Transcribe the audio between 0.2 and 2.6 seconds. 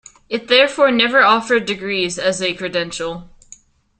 It therefore never offered degrees as a